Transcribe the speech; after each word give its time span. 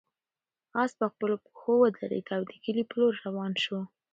آس 0.81 0.91
په 0.99 1.05
خپلو 1.11 1.35
پښو 1.43 1.73
ودرېد 1.79 2.27
او 2.35 2.41
د 2.49 2.51
کلي 2.63 2.83
په 2.89 2.95
لور 2.99 3.13
روان 3.25 3.53
شو. 3.63 3.79